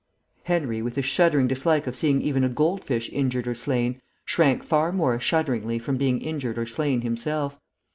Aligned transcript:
Henry, 0.45 0.81
with 0.81 0.95
his 0.95 1.05
shuddering 1.05 1.47
dislike 1.47 1.85
of 1.85 1.95
seeing 1.95 2.23
even 2.23 2.43
a 2.43 2.49
goldfish 2.49 3.07
injured 3.13 3.47
or 3.47 3.53
slain, 3.53 4.01
shrank 4.25 4.63
far 4.63 4.91
more 4.91 5.19
shudderingly 5.19 5.77
from 5.77 5.97
being 5.97 6.19
injured 6.21 6.57
or 6.57 6.65
slain 6.65 7.01
himself. 7.01 7.55